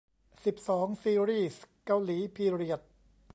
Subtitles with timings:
[0.45, 2.81] สิบสอง ซีรีส์เกาหลีพีเรียด